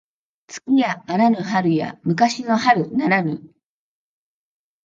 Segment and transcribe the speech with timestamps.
[0.49, 3.39] 月やあらぬ春や昔の春ならぬ